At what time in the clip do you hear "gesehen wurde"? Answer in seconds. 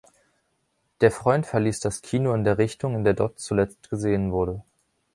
3.91-4.63